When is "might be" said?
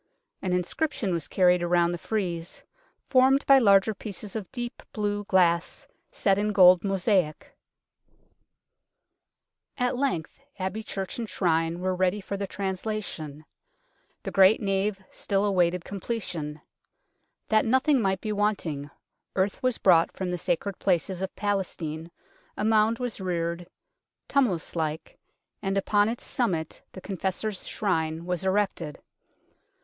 18.01-18.31